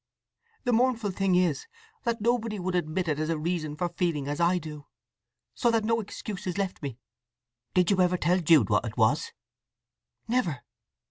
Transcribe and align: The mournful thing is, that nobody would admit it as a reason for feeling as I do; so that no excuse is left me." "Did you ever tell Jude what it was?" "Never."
The 0.63 0.73
mournful 0.73 1.11
thing 1.11 1.35
is, 1.35 1.67
that 2.05 2.21
nobody 2.21 2.57
would 2.57 2.73
admit 2.73 3.07
it 3.07 3.19
as 3.19 3.29
a 3.29 3.37
reason 3.37 3.75
for 3.75 3.89
feeling 3.89 4.27
as 4.27 4.39
I 4.39 4.57
do; 4.57 4.87
so 5.53 5.69
that 5.69 5.85
no 5.85 5.99
excuse 5.99 6.47
is 6.47 6.57
left 6.57 6.81
me." 6.81 6.97
"Did 7.75 7.91
you 7.91 8.01
ever 8.01 8.17
tell 8.17 8.39
Jude 8.39 8.71
what 8.71 8.83
it 8.85 8.97
was?" 8.97 9.31
"Never." 10.27 10.61